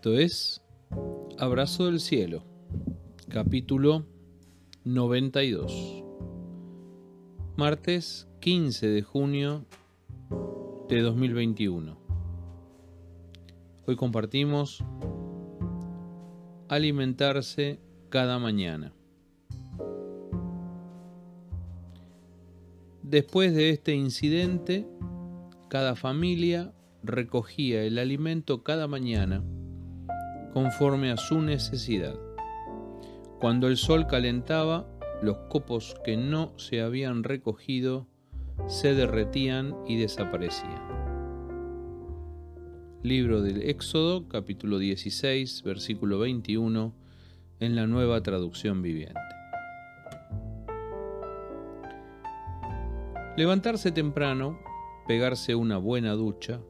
Esto 0.00 0.16
es 0.16 0.62
Abrazo 1.36 1.84
del 1.84 2.00
Cielo, 2.00 2.42
capítulo 3.28 4.06
92. 4.84 6.02
Martes 7.58 8.26
15 8.40 8.88
de 8.88 9.02
junio 9.02 9.66
de 10.88 11.02
2021. 11.02 11.98
Hoy 13.86 13.96
compartimos 13.96 14.82
alimentarse 16.70 17.78
cada 18.08 18.38
mañana. 18.38 18.94
Después 23.02 23.54
de 23.54 23.68
este 23.68 23.94
incidente, 23.94 24.86
cada 25.68 25.94
familia 25.94 26.72
recogía 27.02 27.82
el 27.82 27.98
alimento 27.98 28.62
cada 28.62 28.88
mañana 28.88 29.44
conforme 30.52 31.10
a 31.10 31.16
su 31.16 31.40
necesidad. 31.40 32.14
Cuando 33.38 33.68
el 33.68 33.76
sol 33.76 34.06
calentaba, 34.06 34.86
los 35.22 35.36
copos 35.48 35.94
que 36.04 36.16
no 36.16 36.52
se 36.56 36.80
habían 36.80 37.24
recogido 37.24 38.06
se 38.66 38.94
derretían 38.94 39.74
y 39.86 39.96
desaparecían. 39.96 41.00
Libro 43.02 43.40
del 43.40 43.62
Éxodo, 43.62 44.28
capítulo 44.28 44.78
16, 44.78 45.62
versículo 45.62 46.18
21, 46.18 46.94
en 47.60 47.76
la 47.76 47.86
nueva 47.86 48.22
traducción 48.22 48.82
viviente. 48.82 49.20
Levantarse 53.36 53.90
temprano, 53.90 54.58
pegarse 55.06 55.54
una 55.54 55.78
buena 55.78 56.12
ducha, 56.12 56.60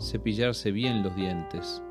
cepillarse 0.00 0.72
bien 0.72 1.02
los 1.02 1.14
dientes, 1.14 1.82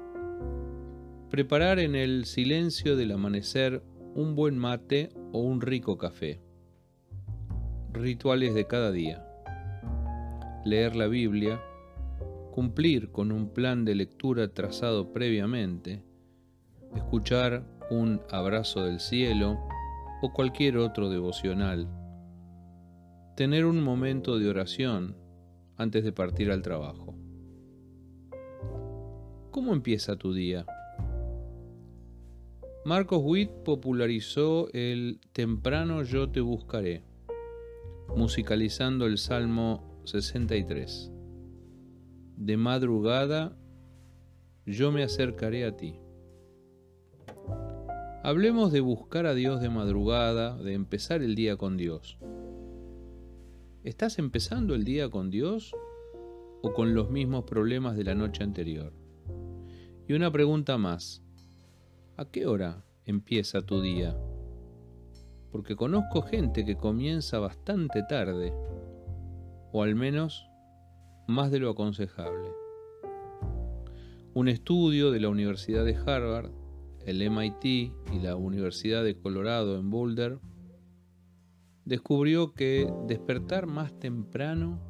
preparar 1.30 1.80
en 1.80 1.95
el 1.95 2.25
silencio 2.25 2.95
del 2.95 3.11
amanecer 3.11 3.83
un 4.16 4.35
buen 4.35 4.58
mate 4.58 5.09
o 5.31 5.39
un 5.39 5.61
rico 5.61 5.97
café. 5.97 6.41
Rituales 7.94 8.55
de 8.55 8.66
cada 8.66 8.91
día. 8.91 9.23
Leer 10.66 10.95
la 10.95 11.07
Biblia, 11.07 11.61
cumplir 12.52 13.11
con 13.11 13.31
un 13.31 13.53
plan 13.53 13.85
de 13.85 13.94
lectura 13.94 14.52
trazado 14.53 15.13
previamente, 15.13 16.03
escuchar 16.95 17.63
un 17.91 18.22
abrazo 18.31 18.83
del 18.83 19.00
cielo 19.00 19.59
o 20.23 20.33
cualquier 20.33 20.77
otro 20.77 21.09
devocional, 21.09 21.88
tener 23.35 23.66
un 23.66 23.83
momento 23.83 24.39
de 24.39 24.50
oración 24.50 25.16
antes 25.77 26.03
de 26.03 26.11
partir 26.11 26.52
al 26.52 26.63
trabajo. 26.63 27.16
¿Cómo 29.52 29.73
empieza 29.73 30.16
tu 30.16 30.33
día? 30.33 30.66
Marcos 32.85 33.22
Witt 33.22 33.52
popularizó 33.66 34.69
el 34.72 35.19
Temprano 35.33 36.03
yo 36.03 36.30
te 36.30 36.39
buscaré, 36.39 37.03
musicalizando 38.16 39.05
el 39.05 39.17
Salmo 39.17 40.02
63. 40.05 41.11
De 42.38 42.55
madrugada 42.55 43.57
yo 44.66 44.94
me 44.94 45.03
acercaré 45.03 45.66
a 45.66 45.75
ti. 45.75 46.00
Hablemos 48.23 48.72
de 48.72 48.80
buscar 48.80 49.25
a 49.25 49.33
Dios 49.33 49.59
de 49.59 49.69
madrugada, 49.69 50.57
de 50.57 50.73
empezar 50.73 51.22
el 51.22 51.35
día 51.35 51.57
con 51.57 51.75
Dios. 51.75 52.17
¿Estás 53.83 54.19
empezando 54.19 54.73
el 54.73 54.85
día 54.85 55.09
con 55.09 55.30
Dios 55.30 55.75
o 56.61 56.73
con 56.73 56.94
los 56.94 57.09
mismos 57.09 57.44
problemas 57.44 57.97
de 57.97 58.05
la 58.05 58.16
noche 58.16 58.44
anterior? 58.44 58.94
Y 60.07 60.13
una 60.13 60.31
pregunta 60.31 60.78
más. 60.78 61.23
¿A 62.19 62.25
qué 62.25 62.47
hora 62.47 62.84
empieza 63.06 63.62
tu 63.62 63.80
día? 63.80 64.13
Porque 65.53 65.78
conozco 65.78 66.22
gente 66.22 66.66
que 66.66 66.75
comienza 66.75 67.40
bastante 67.40 68.03
tarde, 68.03 68.52
o 69.72 69.84
al 69.84 69.96
menos 69.96 70.46
más 71.30 71.50
de 71.50 71.59
lo 71.59 71.69
aconsejable. 71.69 72.50
Un 74.34 74.50
estudio 74.50 75.12
de 75.12 75.22
la 75.22 75.30
Universidad 75.30 75.85
de 75.85 75.96
Harvard, 75.96 76.52
el 77.06 77.22
MIT 77.30 77.63
y 77.63 78.19
la 78.22 78.36
Universidad 78.36 79.06
de 79.06 79.18
Colorado 79.18 79.80
en 79.80 79.90
Boulder 79.90 80.40
descubrió 81.86 82.53
que 82.53 82.91
despertar 83.07 83.66
más 83.66 83.97
temprano 83.97 84.81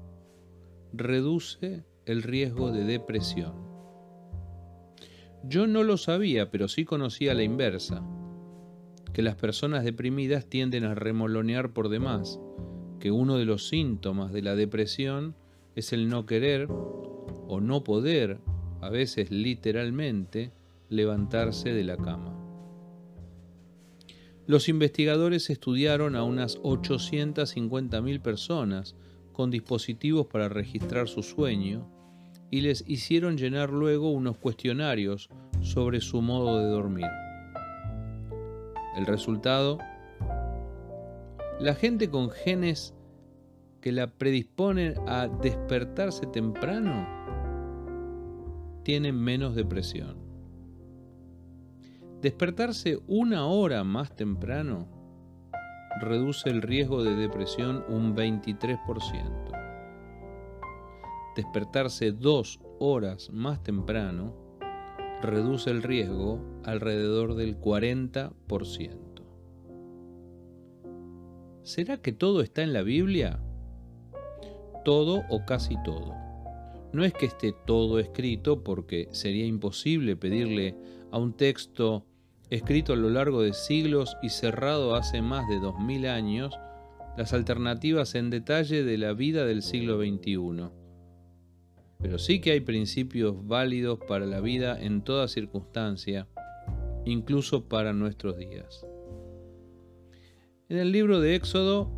reduce 0.94 1.86
el 2.08 2.24
riesgo 2.24 2.72
de 2.72 2.86
depresión. 2.86 3.69
Yo 5.44 5.68
no 5.68 5.84
lo 5.84 5.98
sabía, 5.98 6.52
pero 6.52 6.68
sí 6.68 6.84
conocía 6.86 7.34
la 7.34 7.44
inversa, 7.44 8.04
que 9.14 9.22
las 9.22 9.36
personas 9.36 9.84
deprimidas 9.84 10.46
tienden 10.46 10.84
a 10.84 10.96
remolonear 10.96 11.72
por 11.72 11.90
demás, 11.90 12.40
que 13.00 13.12
uno 13.12 13.38
de 13.38 13.46
los 13.46 13.70
síntomas 13.70 14.34
de 14.34 14.42
la 14.42 14.56
depresión 14.56 15.36
es 15.76 15.94
el 15.94 16.10
no 16.10 16.26
querer 16.26 16.68
o 16.70 17.60
no 17.62 17.84
poder, 17.84 18.40
a 18.82 18.90
veces 18.90 19.32
literalmente, 19.32 20.52
levantarse 20.90 21.74
de 21.74 21.84
la 21.84 21.98
cama. 21.98 22.36
Los 24.46 24.68
investigadores 24.68 25.50
estudiaron 25.50 26.16
a 26.16 26.24
unas 26.24 26.58
850.000 26.62 28.22
personas 28.22 28.96
con 29.32 29.52
dispositivos 29.52 30.28
para 30.28 30.50
registrar 30.50 31.08
su 31.08 31.24
sueño 31.24 31.88
y 32.52 32.62
les 32.62 32.84
hicieron 32.88 33.38
llenar 33.38 33.70
luego 33.70 34.12
unos 34.12 34.38
cuestionarios 34.38 35.30
sobre 35.62 36.02
su 36.02 36.22
modo 36.22 36.60
de 36.60 36.70
dormir. 36.70 37.08
El 38.98 39.06
resultado, 39.06 39.78
la 41.60 41.76
gente 41.76 42.10
con 42.10 42.32
genes 42.32 42.94
que 43.82 43.92
la 43.92 44.08
predisponen 44.08 44.96
a 45.08 45.28
despertarse 45.28 46.26
temprano 46.28 47.08
tiene 48.84 49.12
menos 49.12 49.56
depresión. 49.56 50.18
Despertarse 52.22 53.00
una 53.08 53.46
hora 53.46 53.84
más 53.84 54.14
temprano 54.16 54.88
reduce 56.02 56.50
el 56.50 56.62
riesgo 56.62 57.04
de 57.04 57.16
depresión 57.16 57.86
un 57.88 58.16
23% 58.16 59.59
despertarse 61.40 62.12
dos 62.12 62.60
horas 62.80 63.30
más 63.32 63.64
temprano 63.64 64.36
reduce 65.22 65.70
el 65.70 65.84
riesgo 65.84 66.40
alrededor 66.66 67.36
del 67.36 67.60
40%. 67.60 68.34
¿Será 71.64 72.02
que 72.02 72.12
todo 72.12 72.42
está 72.42 72.62
en 72.62 72.74
la 72.74 72.82
Biblia? 72.82 73.40
Todo 74.84 75.24
o 75.30 75.46
casi 75.46 75.76
todo. 75.84 76.14
No 76.92 77.06
es 77.06 77.14
que 77.14 77.28
esté 77.28 77.54
todo 77.66 78.00
escrito 78.00 78.62
porque 78.64 79.08
sería 79.12 79.46
imposible 79.46 80.18
pedirle 80.18 80.76
a 81.12 81.20
un 81.20 81.34
texto 81.34 82.06
escrito 82.50 82.92
a 82.92 82.98
lo 82.98 83.10
largo 83.10 83.42
de 83.44 83.54
siglos 83.54 84.18
y 84.22 84.30
cerrado 84.30 84.96
hace 84.96 85.22
más 85.22 85.48
de 85.48 85.60
2000 85.60 86.08
años 86.08 86.54
las 87.18 87.32
alternativas 87.32 88.16
en 88.16 88.30
detalle 88.30 88.84
de 88.84 88.98
la 88.98 89.14
vida 89.14 89.46
del 89.46 89.62
siglo 89.62 90.00
XXI 90.00 90.70
pero 92.02 92.18
sí 92.18 92.40
que 92.40 92.52
hay 92.52 92.62
principios 92.62 93.46
válidos 93.46 94.00
para 94.08 94.26
la 94.26 94.40
vida 94.40 94.80
en 94.82 95.04
toda 95.04 95.28
circunstancia, 95.28 96.28
incluso 97.06 97.68
para 97.68 97.94
nuestros 97.94 98.38
días. 98.38 98.86
En 100.70 100.78
el 100.78 100.92
libro 100.92 101.20
de 101.20 101.36
Éxodo 101.36 101.92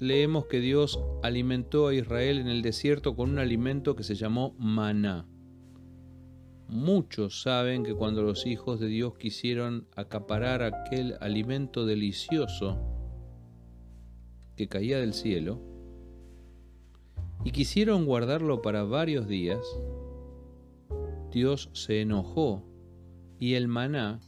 leemos 0.00 0.46
que 0.46 0.60
Dios 0.60 0.98
alimentó 1.22 1.86
a 1.86 1.94
Israel 1.94 2.38
en 2.38 2.48
el 2.48 2.62
desierto 2.62 3.14
con 3.14 3.30
un 3.30 3.38
alimento 3.38 3.94
que 3.94 4.02
se 4.02 4.16
llamó 4.16 4.56
maná. 4.58 5.28
Muchos 6.66 7.42
saben 7.42 7.84
que 7.84 7.94
cuando 7.94 8.22
los 8.22 8.46
hijos 8.46 8.80
de 8.80 8.88
Dios 8.88 9.16
quisieron 9.16 9.86
acaparar 9.94 10.62
aquel 10.62 11.16
alimento 11.20 11.86
delicioso 11.86 12.80
que 14.56 14.66
caía 14.66 14.98
del 14.98 15.14
cielo, 15.14 15.73
y 17.44 17.52
quisieron 17.52 18.06
guardarlo 18.06 18.62
para 18.62 18.84
varios 18.84 19.28
días, 19.28 19.60
Dios 21.30 21.68
se 21.74 22.00
enojó 22.00 22.64
y 23.38 23.54
el 23.54 23.68
maná 23.68 24.20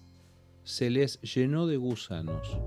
se 0.64 0.90
les 0.90 1.20
llenó 1.22 1.66
de 1.66 1.78
gusanos. 1.78 2.60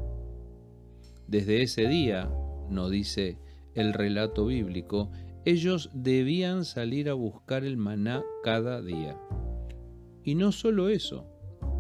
Desde 1.27 1.61
ese 1.61 1.87
día, 1.87 2.31
no 2.67 2.89
dice 2.89 3.37
el 3.75 3.93
relato 3.93 4.47
bíblico, 4.47 5.11
ellos 5.45 5.91
debían 5.93 6.65
salir 6.65 7.09
a 7.09 7.13
buscar 7.13 7.63
el 7.63 7.77
maná 7.77 8.23
cada 8.43 8.81
día. 8.81 9.19
Y 10.23 10.33
no 10.33 10.51
solo 10.51 10.89
eso, 10.89 11.27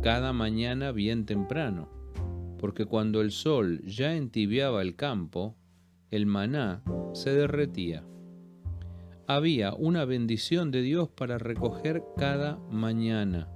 cada 0.03 0.31
mañana 0.31 0.91
bien 0.91 1.25
temprano, 1.25 1.89
porque 2.59 2.85
cuando 2.85 3.21
el 3.21 3.31
sol 3.31 3.81
ya 3.85 4.15
entibiaba 4.15 4.83
el 4.83 4.95
campo, 4.95 5.55
el 6.11 6.25
maná 6.27 6.83
se 7.13 7.33
derretía 7.33 8.05
había 9.29 9.75
una 9.75 10.05
bendición 10.05 10.71
de 10.71 10.81
Dios 10.81 11.07
para 11.07 11.37
recoger 11.37 12.03
cada 12.17 12.57
mañana. 12.71 13.47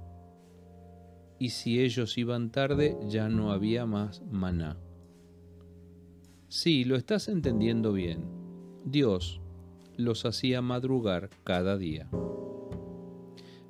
y 1.36 1.50
si 1.50 1.80
ellos 1.80 2.16
iban 2.16 2.52
tarde 2.52 2.96
ya 3.08 3.28
no 3.28 3.50
había 3.50 3.84
más 3.84 4.22
maná. 4.30 4.78
Sí, 6.46 6.84
lo 6.84 6.94
estás 6.94 7.28
entendiendo 7.28 7.92
bien. 7.92 8.24
Dios 8.84 9.40
los 9.96 10.24
hacía 10.26 10.62
madrugar 10.62 11.28
cada 11.42 11.76
día. 11.76 12.08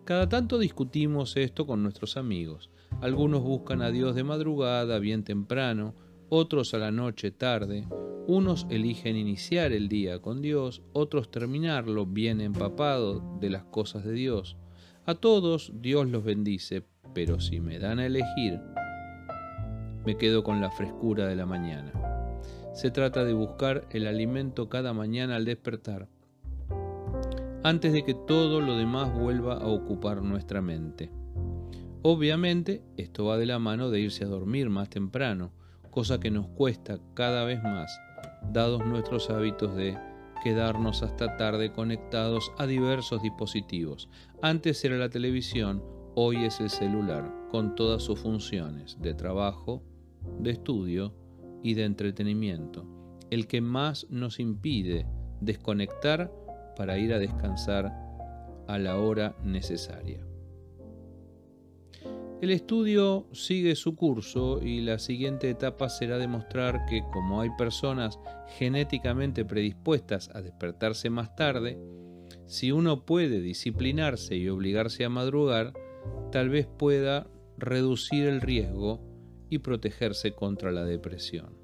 Cada 0.04 0.28
tanto 0.28 0.58
discutimos 0.58 1.38
esto 1.38 1.66
con 1.66 1.82
nuestros 1.82 2.18
amigos. 2.18 2.70
Algunos 3.00 3.42
buscan 3.42 3.80
a 3.80 3.90
Dios 3.90 4.14
de 4.14 4.24
madrugada, 4.24 4.98
bien 4.98 5.24
temprano, 5.24 5.94
otros 6.28 6.74
a 6.74 6.78
la 6.78 6.90
noche 6.90 7.30
tarde. 7.30 7.88
Unos 8.26 8.66
eligen 8.70 9.16
iniciar 9.16 9.72
el 9.72 9.90
día 9.90 10.22
con 10.22 10.40
Dios, 10.40 10.80
otros 10.94 11.30
terminarlo 11.30 12.06
bien 12.06 12.40
empapado 12.40 13.22
de 13.38 13.50
las 13.50 13.64
cosas 13.64 14.02
de 14.02 14.12
Dios. 14.12 14.56
A 15.04 15.14
todos 15.14 15.72
Dios 15.82 16.08
los 16.08 16.24
bendice, 16.24 16.84
pero 17.12 17.38
si 17.38 17.60
me 17.60 17.78
dan 17.78 17.98
a 17.98 18.06
elegir, 18.06 18.60
me 20.06 20.16
quedo 20.16 20.42
con 20.42 20.62
la 20.62 20.70
frescura 20.70 21.26
de 21.26 21.36
la 21.36 21.44
mañana. 21.44 21.92
Se 22.72 22.90
trata 22.90 23.24
de 23.24 23.34
buscar 23.34 23.86
el 23.90 24.06
alimento 24.06 24.70
cada 24.70 24.94
mañana 24.94 25.36
al 25.36 25.44
despertar, 25.44 26.08
antes 27.62 27.92
de 27.92 28.04
que 28.04 28.14
todo 28.14 28.62
lo 28.62 28.78
demás 28.78 29.12
vuelva 29.12 29.58
a 29.58 29.66
ocupar 29.66 30.22
nuestra 30.22 30.62
mente. 30.62 31.10
Obviamente, 32.00 32.82
esto 32.96 33.26
va 33.26 33.36
de 33.36 33.44
la 33.44 33.58
mano 33.58 33.90
de 33.90 34.00
irse 34.00 34.24
a 34.24 34.28
dormir 34.28 34.70
más 34.70 34.88
temprano, 34.88 35.52
cosa 35.90 36.18
que 36.20 36.30
nos 36.30 36.46
cuesta 36.48 36.98
cada 37.14 37.44
vez 37.44 37.62
más, 37.62 38.00
dados 38.52 38.84
nuestros 38.84 39.30
hábitos 39.30 39.74
de 39.74 39.98
quedarnos 40.42 41.02
hasta 41.02 41.36
tarde 41.36 41.72
conectados 41.72 42.52
a 42.58 42.66
diversos 42.66 43.22
dispositivos. 43.22 44.08
Antes 44.42 44.84
era 44.84 44.96
la 44.96 45.08
televisión, 45.08 45.82
hoy 46.14 46.44
es 46.44 46.60
el 46.60 46.70
celular, 46.70 47.32
con 47.50 47.74
todas 47.74 48.02
sus 48.02 48.20
funciones 48.20 49.00
de 49.00 49.14
trabajo, 49.14 49.82
de 50.40 50.50
estudio 50.50 51.14
y 51.62 51.74
de 51.74 51.84
entretenimiento, 51.84 52.86
el 53.30 53.46
que 53.46 53.60
más 53.60 54.06
nos 54.10 54.38
impide 54.38 55.06
desconectar 55.40 56.30
para 56.76 56.98
ir 56.98 57.14
a 57.14 57.18
descansar 57.18 57.92
a 58.68 58.78
la 58.78 58.98
hora 58.98 59.36
necesaria. 59.42 60.24
El 62.44 62.50
estudio 62.50 63.26
sigue 63.32 63.74
su 63.74 63.96
curso 63.96 64.60
y 64.62 64.82
la 64.82 64.98
siguiente 64.98 65.48
etapa 65.48 65.88
será 65.88 66.18
demostrar 66.18 66.84
que 66.84 67.02
como 67.10 67.40
hay 67.40 67.48
personas 67.56 68.20
genéticamente 68.58 69.46
predispuestas 69.46 70.28
a 70.34 70.42
despertarse 70.42 71.08
más 71.08 71.34
tarde, 71.36 71.78
si 72.44 72.70
uno 72.70 73.06
puede 73.06 73.40
disciplinarse 73.40 74.36
y 74.36 74.50
obligarse 74.50 75.06
a 75.06 75.08
madrugar, 75.08 75.72
tal 76.32 76.50
vez 76.50 76.66
pueda 76.66 77.30
reducir 77.56 78.26
el 78.26 78.42
riesgo 78.42 79.00
y 79.48 79.60
protegerse 79.60 80.32
contra 80.32 80.70
la 80.70 80.84
depresión. 80.84 81.56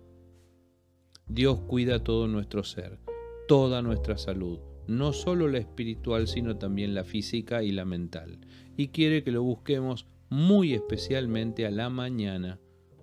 Dios 1.26 1.60
cuida 1.60 2.02
todo 2.02 2.26
nuestro 2.26 2.64
ser, 2.64 3.00
toda 3.46 3.82
nuestra 3.82 4.16
salud, 4.16 4.60
no 4.86 5.12
solo 5.12 5.46
la 5.46 5.58
espiritual, 5.58 6.26
sino 6.26 6.56
también 6.56 6.94
la 6.94 7.04
física 7.04 7.62
y 7.62 7.70
la 7.70 7.84
mental, 7.84 8.38
y 8.78 8.88
quiere 8.88 9.22
que 9.22 9.30
lo 9.30 9.42
busquemos 9.42 10.06
muy 10.30 10.74
especialmente 10.74 11.66
a 11.66 11.70
la 11.70 11.90
mañana, 11.90 12.60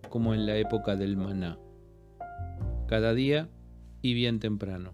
como 0.09 0.33
en 0.33 0.45
la 0.45 0.55
época 0.55 0.95
del 0.95 1.17
maná, 1.17 1.59
cada 2.87 3.13
día 3.13 3.49
y 4.01 4.13
bien 4.13 4.39
temprano, 4.39 4.93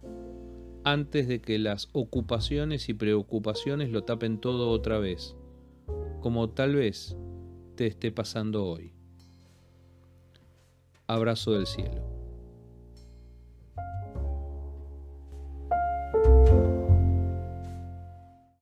antes 0.83 1.27
de 1.27 1.41
que 1.41 1.59
las 1.59 1.89
ocupaciones 1.94 2.89
y 2.89 2.95
preocupaciones 2.95 3.91
lo 3.91 4.03
tapen 4.03 4.39
todo 4.39 4.69
otra 4.69 4.97
vez, 4.97 5.35
como 6.21 6.50
tal 6.50 6.75
vez 6.75 7.15
te 7.75 7.85
esté 7.85 8.12
pasando 8.12 8.65
hoy. 8.65 8.94
Abrazo 11.06 11.51
del 11.51 11.68
cielo. 11.68 12.12